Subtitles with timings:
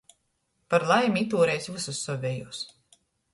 [0.73, 2.65] Par laimi, itūreiz vysus sovejūs.